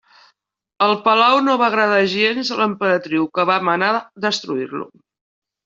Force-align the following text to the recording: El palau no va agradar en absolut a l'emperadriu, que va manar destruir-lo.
El 0.85 0.93
palau 1.03 1.37
no 1.49 1.57
va 1.63 1.67
agradar 1.67 1.99
en 2.05 2.09
absolut 2.15 2.55
a 2.55 2.59
l'emperadriu, 2.63 3.29
que 3.37 3.47
va 3.53 3.61
manar 3.71 3.93
destruir-lo. 4.29 4.93